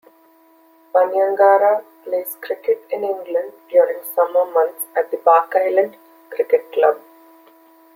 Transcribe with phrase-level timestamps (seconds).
[0.95, 5.93] Panyangara plays cricket in England during the summer months at Barkisland
[6.31, 6.99] Cricket Club.